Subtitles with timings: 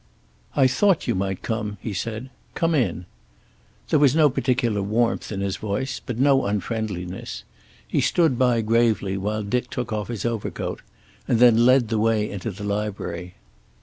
[0.55, 2.31] "I thought you might come," he said.
[2.55, 3.05] "Come in."
[3.89, 7.43] There was no particular warmth in his voice, but no unfriendliness.
[7.87, 10.81] He stood by gravely while Dick took off his overcoat,
[11.27, 13.35] and then led the way into the library.